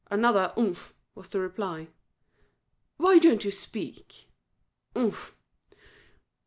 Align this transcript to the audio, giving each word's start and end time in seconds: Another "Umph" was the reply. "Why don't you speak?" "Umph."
Another 0.09 0.51
"Umph" 0.57 0.95
was 1.13 1.29
the 1.29 1.39
reply. 1.39 1.89
"Why 2.97 3.19
don't 3.19 3.45
you 3.45 3.51
speak?" 3.51 4.29
"Umph." 4.95 5.35